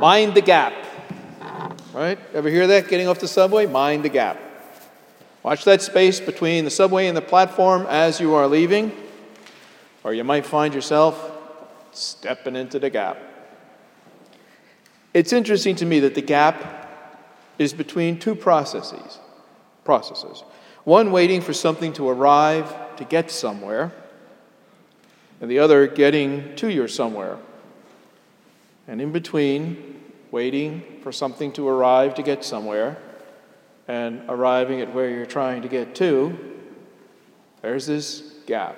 [0.00, 0.74] Mind the gap.
[1.94, 2.18] Right?
[2.34, 2.88] Ever hear that?
[2.88, 3.64] Getting off the subway?
[3.64, 4.38] Mind the gap.
[5.42, 8.92] Watch that space between the subway and the platform as you are leaving,
[10.04, 11.32] or you might find yourself
[11.92, 13.16] stepping into the gap.
[15.14, 16.90] It's interesting to me that the gap
[17.58, 19.18] is between two processes.
[19.84, 20.44] Processes.
[20.84, 23.92] One waiting for something to arrive to get somewhere,
[25.40, 27.38] and the other getting to your somewhere.
[28.88, 30.00] And in between,
[30.30, 32.98] waiting for something to arrive to get somewhere,
[33.88, 36.36] and arriving at where you're trying to get to,
[37.62, 38.76] there's this gap.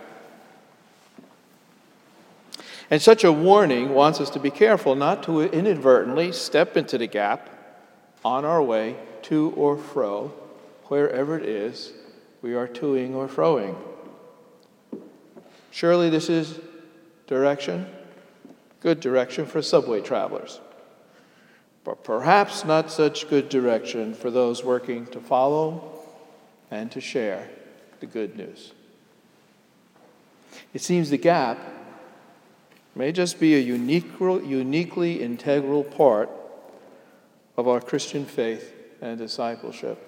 [2.91, 7.07] And such a warning wants us to be careful not to inadvertently step into the
[7.07, 7.51] gap
[8.25, 10.33] on our way to or fro,
[10.85, 11.93] wherever it is
[12.41, 13.77] we are toing or froing.
[15.71, 16.61] Surely this is
[17.27, 17.87] direction,
[18.81, 20.61] good direction for subway travelers
[21.89, 25.99] but perhaps not such good direction for those working to follow
[26.71, 27.49] and to share
[28.01, 28.73] the good news.
[30.75, 31.59] It seems the gap
[32.95, 36.29] may just be a unique, uniquely integral part
[37.57, 39.99] of our Christian faith and discipleship.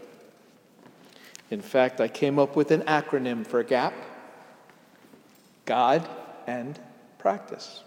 [1.50, 3.94] In fact, I came up with an acronym for GAP
[5.64, 6.06] God
[6.46, 6.78] and
[7.18, 7.84] Practice.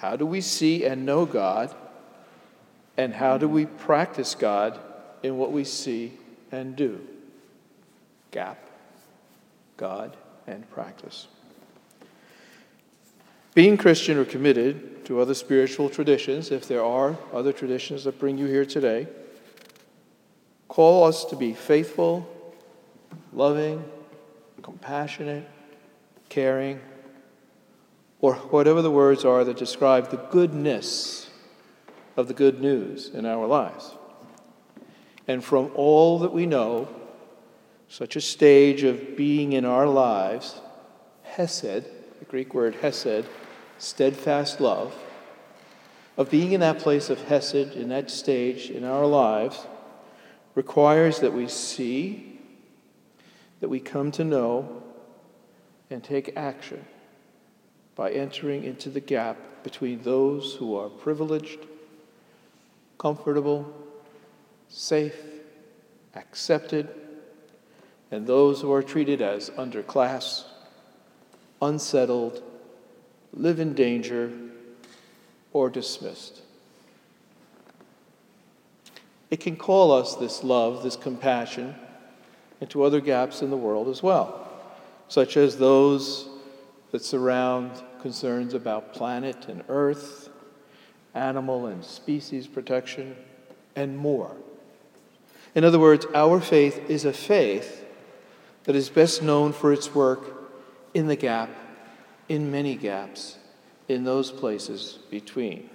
[0.00, 1.74] How do we see and know God
[2.96, 4.80] and how do we practice God
[5.22, 6.14] in what we see
[6.50, 7.06] and do?
[8.30, 8.58] Gap,
[9.76, 11.28] God, and practice.
[13.52, 18.38] Being Christian or committed to other spiritual traditions, if there are other traditions that bring
[18.38, 19.06] you here today,
[20.68, 22.26] call us to be faithful,
[23.34, 23.84] loving,
[24.62, 25.46] compassionate,
[26.30, 26.80] caring,
[28.20, 31.30] or whatever the words are that describe the goodness
[32.16, 33.94] of the good news in our lives.
[35.26, 36.88] And from all that we know,
[37.88, 40.60] such a stage of being in our lives,
[41.22, 41.84] hesed,
[42.18, 43.24] the Greek word hesed,
[43.78, 44.94] steadfast love,
[46.16, 49.66] of being in that place of hesed, in that stage in our lives,
[50.54, 52.38] requires that we see,
[53.60, 54.82] that we come to know,
[55.88, 56.84] and take action
[58.00, 61.58] by entering into the gap between those who are privileged
[62.96, 63.70] comfortable,
[64.70, 65.22] safe,
[66.14, 66.88] accepted,
[68.10, 70.44] and those who are treated as underclass,
[71.60, 72.42] unsettled,
[73.34, 74.32] live in danger,
[75.52, 76.40] or dismissed.
[79.30, 81.74] It can call us this love, this compassion,
[82.62, 84.50] into other gaps in the world as well,
[85.08, 86.30] such as those
[86.92, 90.28] that surround concerns about planet and earth,
[91.14, 93.16] animal and species protection,
[93.76, 94.36] and more.
[95.54, 97.84] In other words, our faith is a faith
[98.64, 100.48] that is best known for its work
[100.94, 101.50] in the gap,
[102.28, 103.38] in many gaps,
[103.88, 105.68] in those places between.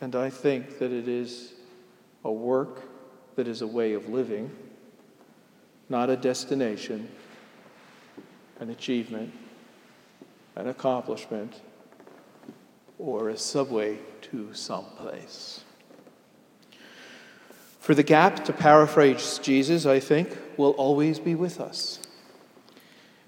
[0.00, 1.52] And I think that it is
[2.24, 2.82] a work
[3.36, 4.50] that is a way of living,
[5.88, 7.08] not a destination,
[8.58, 9.32] an achievement,
[10.56, 11.60] an accomplishment,
[12.98, 15.62] or a subway to someplace.
[17.78, 22.00] For the gap, to paraphrase Jesus, I think, will always be with us.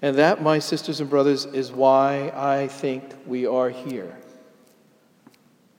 [0.01, 4.17] And that, my sisters and brothers, is why I think we are here.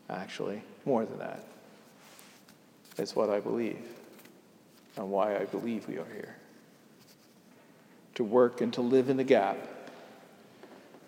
[0.08, 1.44] Actually, more than that.
[2.96, 3.82] It's what I believe
[4.96, 6.36] and why I believe we are here.
[8.16, 9.56] To work and to live in the gap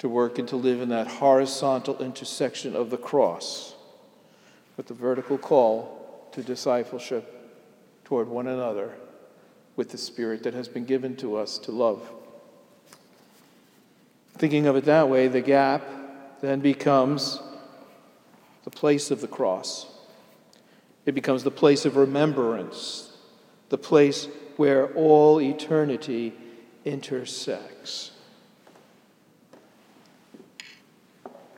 [0.02, 3.76] to work and to live in that horizontal intersection of the cross
[4.76, 7.52] with the vertical call to discipleship
[8.04, 8.96] toward one another
[9.76, 12.02] with the Spirit that has been given to us to love.
[14.38, 15.86] Thinking of it that way, the gap
[16.40, 17.40] then becomes
[18.64, 19.86] the place of the cross.
[21.06, 23.16] It becomes the place of remembrance,
[23.68, 24.26] the place
[24.56, 26.32] where all eternity
[26.84, 28.11] intersects.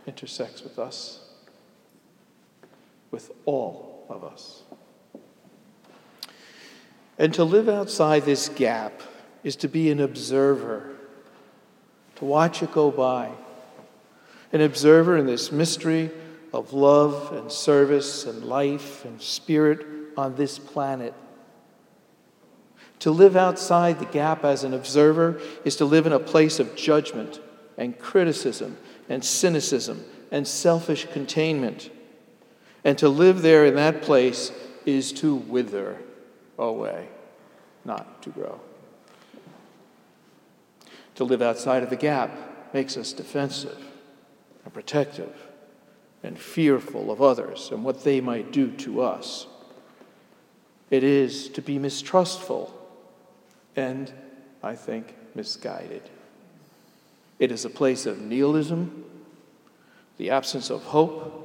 [0.07, 1.21] Intersects with us,
[3.11, 4.63] with all of us.
[7.19, 9.03] And to live outside this gap
[9.43, 10.97] is to be an observer,
[12.17, 13.31] to watch it go by.
[14.53, 16.11] An observer in this mystery
[16.53, 19.85] of love and service and life and spirit
[20.17, 21.15] on this planet.
[23.01, 26.77] To live outside the gap as an observer is to live in a place of
[26.77, 27.41] judgment
[27.77, 28.77] and criticism
[29.09, 31.91] and cynicism and selfish containment.
[32.85, 34.53] And to live there in that place
[34.85, 35.99] is to wither
[36.59, 37.09] away,
[37.85, 38.61] not to grow.
[41.17, 43.79] To live outside of the gap makes us defensive
[44.65, 45.33] and protective
[46.23, 49.47] and fearful of others and what they might do to us.
[50.91, 52.75] It is to be mistrustful
[53.77, 54.13] and,
[54.63, 56.09] I think, misguided.
[57.39, 59.05] It is a place of nihilism,
[60.19, 61.41] the absence of hope,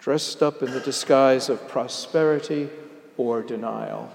[0.00, 2.68] dressed up in the disguise of prosperity
[3.16, 4.10] or denial.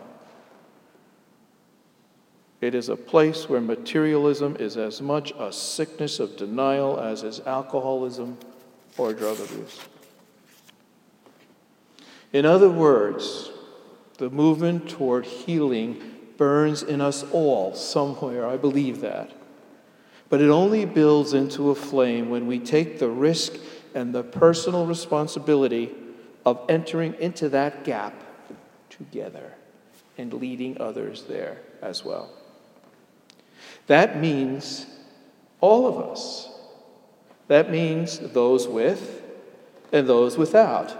[2.61, 7.41] It is a place where materialism is as much a sickness of denial as is
[7.41, 8.37] alcoholism
[8.97, 9.81] or drug abuse.
[12.31, 13.51] In other words,
[14.17, 16.01] the movement toward healing
[16.37, 18.47] burns in us all somewhere.
[18.47, 19.31] I believe that.
[20.29, 23.53] But it only builds into a flame when we take the risk
[23.93, 25.91] and the personal responsibility
[26.45, 28.13] of entering into that gap
[28.89, 29.53] together
[30.17, 32.29] and leading others there as well.
[33.87, 34.85] That means
[35.61, 36.49] all of us.
[37.47, 39.21] That means those with
[39.91, 40.97] and those without.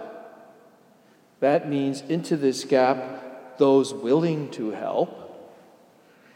[1.40, 5.20] That means into this gap, those willing to help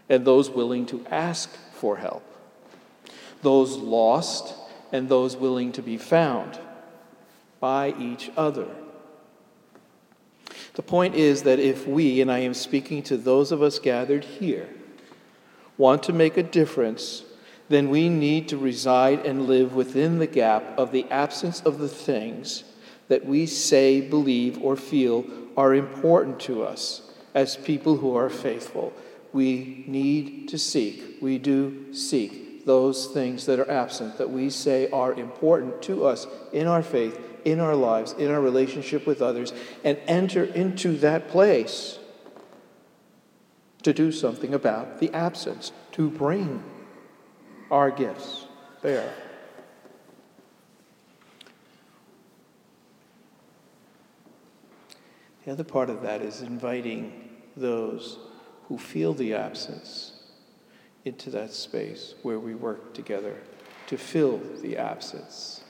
[0.09, 2.23] and those willing to ask for help,
[3.41, 4.53] those lost
[4.91, 6.59] and those willing to be found
[7.59, 8.67] by each other.
[10.73, 14.23] The point is that if we, and I am speaking to those of us gathered
[14.23, 14.69] here,
[15.77, 17.23] want to make a difference,
[17.69, 21.89] then we need to reside and live within the gap of the absence of the
[21.89, 22.63] things
[23.07, 25.25] that we say, believe, or feel
[25.55, 28.93] are important to us as people who are faithful.
[29.33, 34.89] We need to seek, we do seek those things that are absent that we say
[34.91, 39.53] are important to us in our faith, in our lives, in our relationship with others,
[39.85, 41.97] and enter into that place
[43.83, 46.61] to do something about the absence, to bring
[47.71, 48.47] our gifts
[48.81, 49.13] there.
[55.45, 58.19] The other part of that is inviting those
[58.65, 60.16] who feel the absence
[61.07, 63.35] into that space where we work together
[63.87, 65.63] to fill the absence.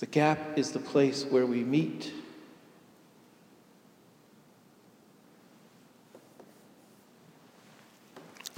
[0.00, 2.12] The gap is the place where we meet.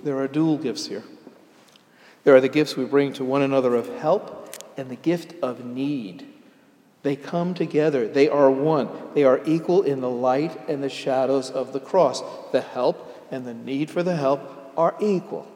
[0.02, 1.02] There are dual gifts here.
[2.22, 5.64] There are the gifts we bring to one another of help and the gift of
[5.64, 6.26] need.
[7.02, 8.06] They come together.
[8.06, 8.88] They are one.
[9.14, 12.22] They are equal in the light and the shadows of the cross.
[12.52, 15.46] The help and the need for the help are equal,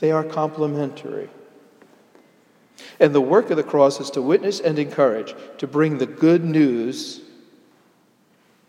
[0.00, 1.28] they are complementary.
[2.98, 6.44] And the work of the cross is to witness and encourage, to bring the good
[6.44, 7.20] news,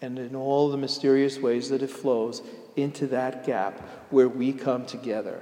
[0.02, 2.42] and in all the mysterious ways that it flows,
[2.76, 3.80] into that gap
[4.12, 5.42] where we come together.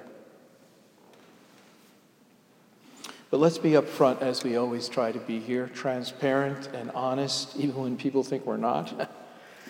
[3.31, 7.75] But let's be upfront as we always try to be here, transparent and honest, even
[7.75, 9.11] when people think we're not.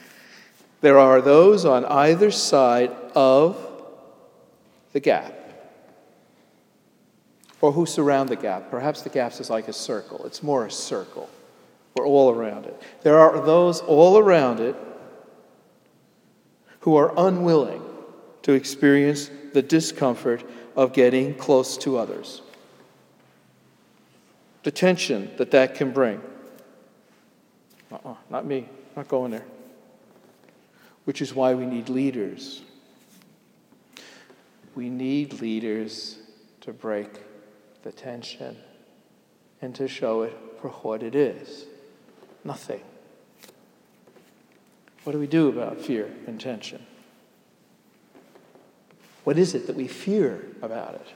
[0.81, 3.74] there are those on either side of
[4.95, 5.33] the gap,
[7.59, 8.71] or who surround the gap.
[8.71, 11.29] Perhaps the gap is like a circle, it's more a circle.
[11.97, 12.81] We're all around it.
[13.03, 14.73] There are those all around it
[16.79, 17.81] who are unwilling
[18.43, 20.45] to experience the discomfort
[20.77, 22.41] of getting close to others
[24.63, 26.21] the tension that that can bring.
[27.91, 29.45] Uh-uh, not me, not going there.
[31.03, 32.61] Which is why we need leaders.
[34.75, 36.17] We need leaders
[36.61, 37.09] to break
[37.83, 38.57] the tension
[39.61, 41.65] and to show it for what it is
[42.45, 42.81] nothing.
[45.03, 46.85] What do we do about fear and tension?
[49.23, 51.07] What is it that we fear about it?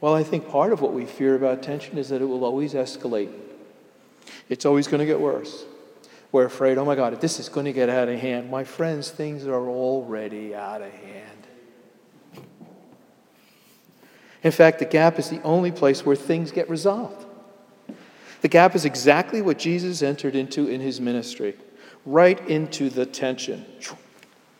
[0.00, 2.74] Well, I think part of what we fear about tension is that it will always
[2.74, 3.32] escalate.
[4.48, 5.64] It's always going to get worse.
[6.32, 8.50] We're afraid, oh my God, this is going to get out of hand.
[8.50, 11.41] My friends, things are already out of hand.
[14.42, 17.26] In fact, the gap is the only place where things get resolved.
[18.40, 21.54] The gap is exactly what Jesus entered into in his ministry,
[22.04, 23.64] right into the tension,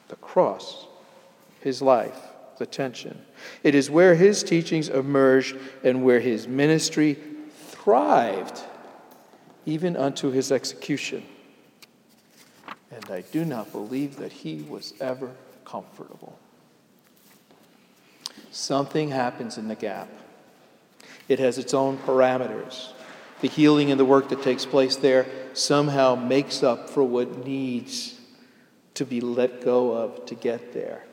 [0.08, 0.86] the cross,
[1.60, 3.20] his life the tension.
[3.64, 7.18] It is where his teachings emerged and where his ministry
[7.58, 8.60] thrived,
[9.66, 11.24] even unto his execution.
[12.92, 15.30] And I do not believe that he was ever
[15.64, 16.38] comfortable.
[18.52, 20.08] Something happens in the gap.
[21.26, 22.92] It has its own parameters.
[23.40, 28.20] the healing and the work that takes place there somehow makes up for what needs
[28.94, 31.04] to be let go of to get there.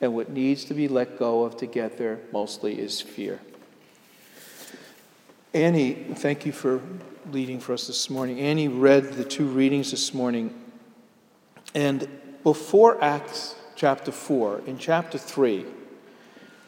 [0.00, 3.40] And what needs to be let go of to get there mostly is fear.
[5.54, 6.80] Annie, thank you for
[7.30, 8.40] leading for us this morning.
[8.40, 10.52] Annie read the two readings this morning.
[11.74, 12.08] And
[12.42, 15.64] before Acts chapter 4, in chapter 3,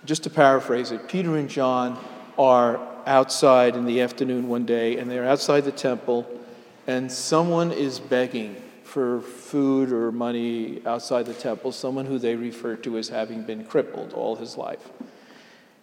[0.05, 2.03] just to paraphrase it, Peter and John
[2.39, 6.27] are outside in the afternoon one day, and they're outside the temple,
[6.87, 12.77] and someone is begging for food or money outside the temple, someone who they refer
[12.77, 14.91] to as having been crippled all his life.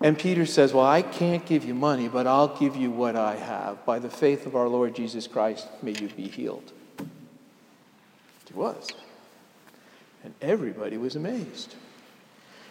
[0.01, 3.36] And Peter says, Well, I can't give you money, but I'll give you what I
[3.36, 3.83] have.
[3.86, 6.71] By the faith of our Lord Jesus Christ, may you be healed.
[8.47, 8.89] He was.
[10.24, 11.75] And everybody was amazed.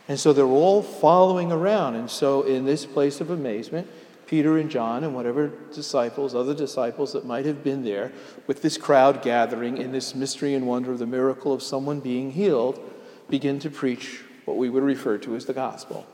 [0.09, 1.97] And so they're all following around.
[1.97, 3.89] And so, in this place of amazement,
[4.27, 8.13] Peter and John and whatever disciples, other disciples that might have been there,
[8.47, 12.33] with this crowd gathering in this mystery and wonder of the miracle of someone being
[12.33, 12.81] healed,
[13.29, 16.07] begin to preach what we would refer to as the gospel.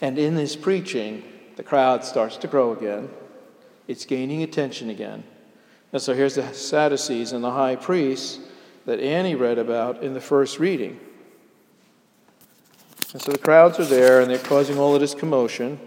[0.00, 1.24] And in this preaching,
[1.56, 3.08] the crowd starts to grow again.
[3.88, 5.24] It's gaining attention again.
[5.92, 8.38] And so here's the Sadducees and the high priests
[8.84, 11.00] that Annie read about in the first reading.
[13.18, 15.80] And so the crowds are there and they're causing all of this commotion.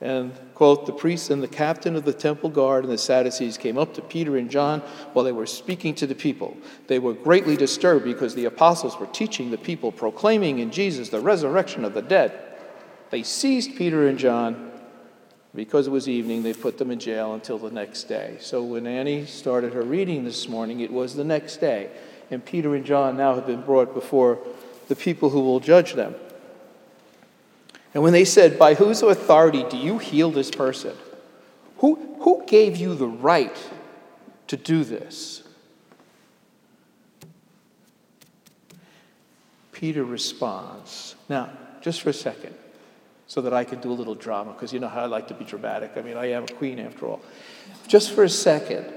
[0.00, 3.76] And, quote, the priests and the captain of the temple guard and the Sadducees came
[3.76, 4.80] up to Peter and John
[5.12, 6.56] while they were speaking to the people.
[6.86, 11.20] They were greatly disturbed because the apostles were teaching the people, proclaiming in Jesus the
[11.20, 12.32] resurrection of the dead.
[13.10, 14.72] They seized Peter and John.
[15.54, 18.38] Because it was evening, they put them in jail until the next day.
[18.40, 21.90] So when Annie started her reading this morning, it was the next day.
[22.30, 24.38] And Peter and John now have been brought before
[24.88, 26.14] the people who will judge them.
[27.94, 30.94] And when they said, By whose authority do you heal this person?
[31.78, 33.56] Who, who gave you the right
[34.48, 35.42] to do this?
[39.72, 41.16] Peter responds.
[41.28, 41.50] Now,
[41.82, 42.54] just for a second,
[43.26, 45.34] so that I can do a little drama, because you know how I like to
[45.34, 45.92] be dramatic.
[45.96, 47.20] I mean, I am a queen after all.
[47.86, 48.92] Just for a second,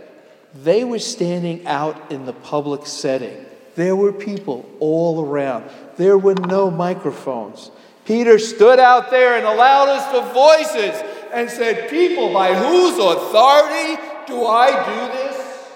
[0.54, 3.46] they were standing out in the public setting.
[3.80, 5.70] There were people all around.
[5.96, 7.72] There were no microphones.
[8.04, 14.02] Peter stood out there in the loudest of voices and said, People, by whose authority
[14.28, 15.70] do I do this?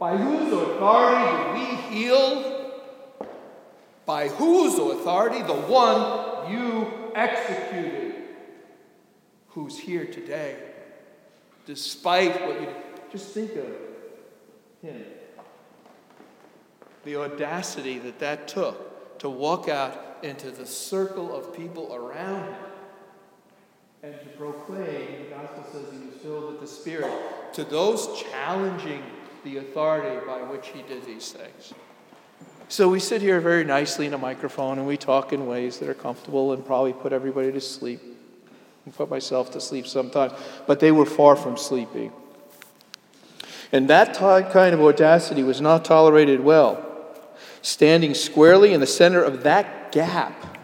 [0.00, 2.72] By whose authority do we heal?
[4.04, 5.42] By whose authority?
[5.42, 8.14] The one you executed,
[9.50, 10.56] who's here today,
[11.66, 12.66] despite what you.
[13.12, 13.66] Just think of
[14.82, 15.04] him.
[17.04, 22.54] The audacity that that took to walk out into the circle of people around him
[24.04, 27.12] and to proclaim, the gospel says he was filled with the Spirit,
[27.54, 29.02] to those challenging
[29.44, 31.72] the authority by which he did these things.
[32.68, 35.88] So we sit here very nicely in a microphone and we talk in ways that
[35.88, 38.00] are comfortable and probably put everybody to sleep.
[38.84, 40.32] and put myself to sleep sometimes,
[40.66, 42.10] but they were far from sleepy.
[43.70, 46.88] And that kind of audacity was not tolerated well.
[47.62, 50.58] Standing squarely in the center of that gap,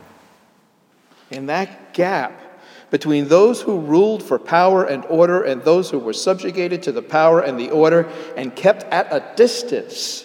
[1.31, 2.49] in that gap
[2.91, 7.03] between those who ruled for power and order and those who were subjugated to the
[7.03, 10.25] power and the order and kept at a distance.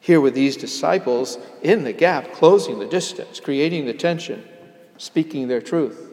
[0.00, 4.46] Here were these disciples in the gap, closing the distance, creating the tension,
[4.98, 6.12] speaking their truth.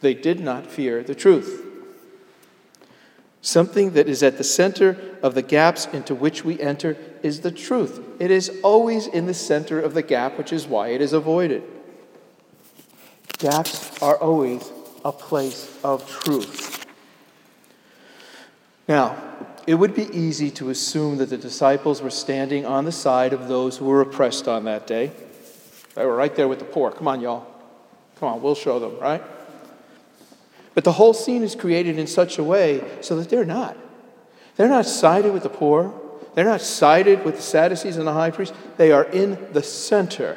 [0.00, 1.63] They did not fear the truth.
[3.44, 7.50] Something that is at the center of the gaps into which we enter is the
[7.50, 8.00] truth.
[8.18, 11.62] It is always in the center of the gap, which is why it is avoided.
[13.36, 14.72] Gaps are always
[15.04, 16.86] a place of truth.
[18.88, 19.22] Now,
[19.66, 23.48] it would be easy to assume that the disciples were standing on the side of
[23.48, 25.12] those who were oppressed on that day.
[25.94, 26.90] They were right there with the poor.
[26.90, 27.46] Come on, y'all.
[28.16, 29.22] Come on, we'll show them, right?
[30.74, 33.76] But the whole scene is created in such a way so that they're not.
[34.56, 35.94] They're not sided with the poor.
[36.34, 38.54] They're not sided with the Sadducees and the high priest.
[38.76, 40.36] They are in the center,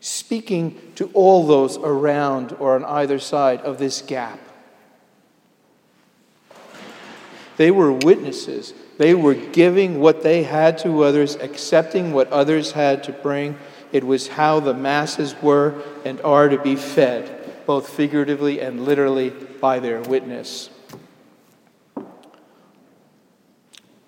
[0.00, 4.40] speaking to all those around or on either side of this gap.
[7.58, 8.72] They were witnesses.
[8.96, 13.58] They were giving what they had to others, accepting what others had to bring.
[13.92, 17.37] It was how the masses were and are to be fed
[17.68, 20.70] both figuratively and literally, by their witness.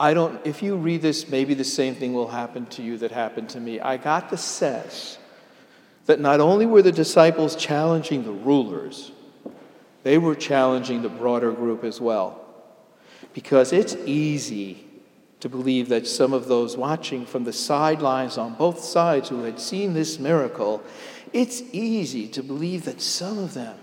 [0.01, 3.11] I don't, if you read this, maybe the same thing will happen to you that
[3.11, 3.79] happened to me.
[3.79, 5.19] I got the sense
[6.07, 9.13] that not only were the disciples challenging the rulers,
[10.05, 12.41] they were challenging the broader group as well.
[13.35, 14.87] Because it's easy
[15.41, 19.61] to believe that some of those watching from the sidelines on both sides who had
[19.61, 20.83] seen this miracle,
[21.33, 23.79] it's easy to believe that some of them,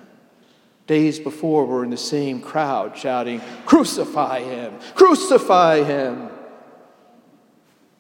[0.85, 4.73] days before, were in the same crowd shouting, Crucify him!
[4.95, 6.29] Crucify him!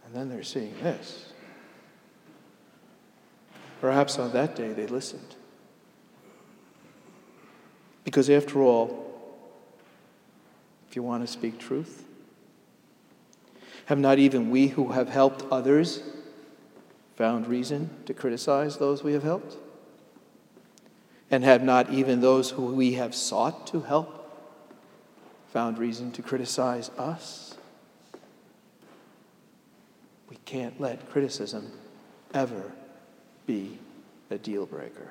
[0.05, 1.33] And then they're seeing this.
[3.81, 5.35] Perhaps on that day they listened.
[8.03, 9.05] Because after all,
[10.89, 12.05] if you want to speak truth,
[13.85, 16.01] have not even we who have helped others
[17.17, 19.57] found reason to criticize those we have helped?
[21.29, 24.13] And have not even those who we have sought to help
[25.51, 27.55] found reason to criticize us?
[30.29, 31.71] We can't let criticism
[32.33, 32.71] ever
[33.45, 33.79] be
[34.29, 35.09] a deal breaker.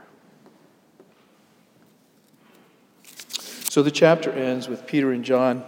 [3.69, 5.65] So the chapter ends with Peter and John.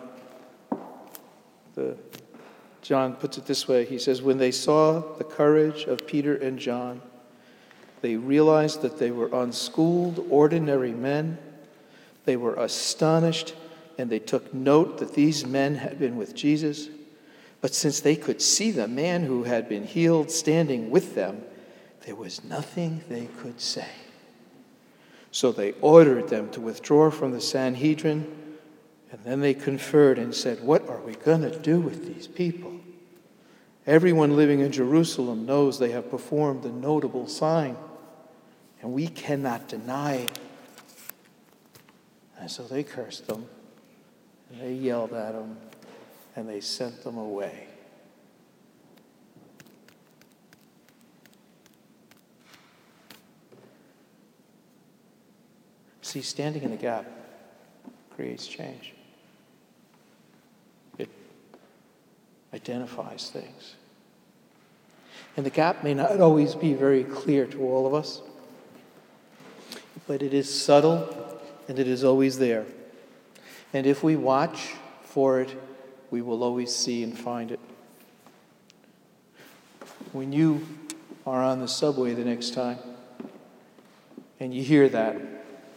[1.74, 1.96] The,
[2.88, 6.58] John puts it this way He says, When they saw the courage of Peter and
[6.58, 7.02] John,
[8.00, 11.36] they realized that they were unschooled, ordinary men.
[12.24, 13.54] They were astonished,
[13.98, 16.88] and they took note that these men had been with Jesus.
[17.60, 21.42] But since they could see the man who had been healed standing with them,
[22.06, 23.88] there was nothing they could say.
[25.30, 28.47] So they ordered them to withdraw from the Sanhedrin,
[29.10, 32.72] and then they conferred and said, What are we going to do with these people?
[33.86, 37.76] Everyone living in Jerusalem knows they have performed a notable sign,
[38.82, 40.38] and we cannot deny it.
[42.38, 43.46] And so they cursed them,
[44.50, 45.56] and they yelled at them,
[46.36, 47.66] and they sent them away.
[56.02, 57.06] See, standing in the gap
[58.10, 58.94] creates change.
[62.52, 63.74] Identifies things.
[65.36, 68.22] And the gap may not always be very clear to all of us,
[70.06, 72.64] but it is subtle and it is always there.
[73.72, 75.54] And if we watch for it,
[76.10, 77.60] we will always see and find it.
[80.12, 80.66] When you
[81.26, 82.78] are on the subway the next time
[84.40, 85.16] and you hear that,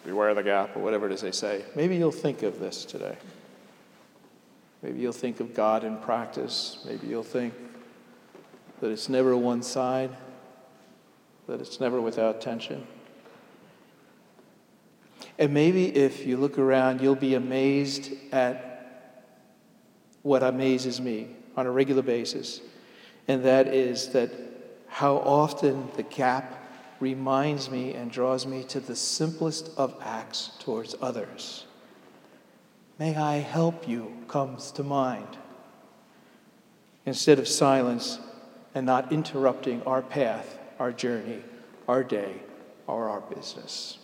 [0.05, 1.63] beware the gap, or whatever it is they say.
[1.75, 3.17] Maybe you'll think of this today.
[4.81, 6.79] Maybe you'll think of God in practice.
[6.85, 7.53] Maybe you'll think
[8.79, 10.09] that it's never one side,
[11.47, 12.87] that it's never without tension.
[15.37, 18.71] And maybe if you look around, you'll be amazed at
[20.23, 22.61] what amazes me on a regular basis,
[23.27, 24.31] and that is that
[24.87, 26.57] how often the gap
[26.99, 31.65] reminds me and draws me to the simplest of acts towards others.
[33.01, 35.25] May I help you comes to mind.
[37.03, 38.19] Instead of silence
[38.75, 41.41] and not interrupting our path, our journey,
[41.87, 42.35] our day,
[42.85, 43.97] or our business.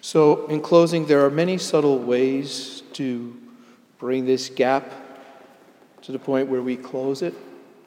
[0.00, 3.36] So, in closing, there are many subtle ways to
[3.98, 4.88] bring this gap
[6.02, 7.34] to the point where we close it,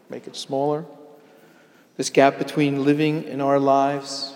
[0.09, 0.83] make it smaller
[1.95, 4.35] this gap between living in our lives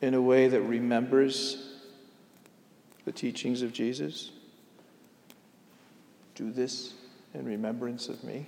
[0.00, 1.68] in a way that remembers
[3.04, 4.30] the teachings of Jesus.
[6.34, 6.94] Do this
[7.34, 8.46] in remembrance of me.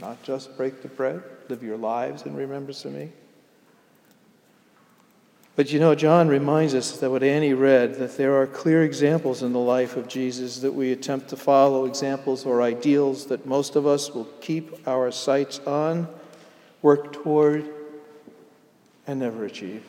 [0.00, 3.10] Not just break the bread, live your lives in remembrance of me.
[5.56, 9.42] But you know, John reminds us that what Annie read, that there are clear examples
[9.42, 13.76] in the life of Jesus that we attempt to follow, examples or ideals that most
[13.76, 16.08] of us will keep our sights on
[16.84, 17.66] work toward,
[19.06, 19.82] and never achieve.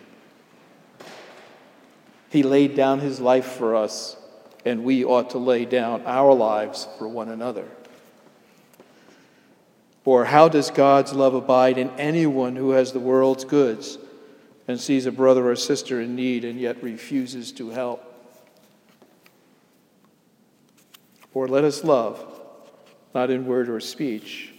[2.35, 4.17] He laid down his life for us,
[4.65, 7.63] and we ought to lay down our lives for one another.
[10.03, 13.97] Or how does God's love abide in anyone who has the world's goods
[14.67, 18.03] and sees a brother or sister in need and yet refuses to help?
[21.33, 22.21] Or let us love,
[23.13, 24.53] not in word or speech,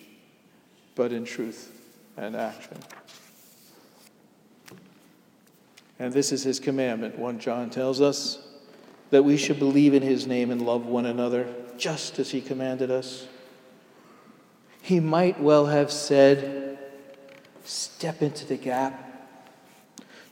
[0.95, 1.79] but in truth
[2.17, 2.79] and action.
[5.99, 7.19] And this is his commandment.
[7.19, 8.47] 1 John tells us
[9.11, 11.47] that we should believe in his name and love one another
[11.79, 13.27] just as he commanded us.
[14.83, 16.79] He might well have said,
[17.65, 19.29] Step into the gap,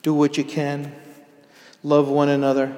[0.02, 0.94] do what you can,
[1.82, 2.76] love one another,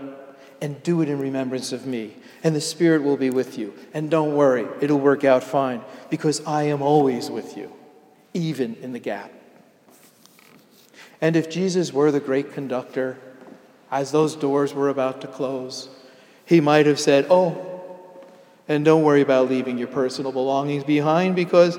[0.62, 2.16] and do it in remembrance of me.
[2.42, 3.74] And the Spirit will be with you.
[3.92, 7.72] And don't worry, it'll work out fine because I am always with you
[8.36, 9.32] even in the gap.
[11.20, 13.18] And if Jesus were the great conductor,
[13.90, 15.88] as those doors were about to close,
[16.44, 17.66] he might have said, Oh,
[18.68, 21.78] and don't worry about leaving your personal belongings behind because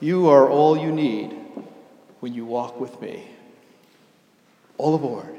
[0.00, 1.36] you are all you need
[2.20, 3.28] when you walk with me.
[4.78, 5.35] All aboard.